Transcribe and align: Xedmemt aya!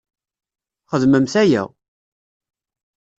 Xedmemt 0.91 1.33
aya! 1.41 1.63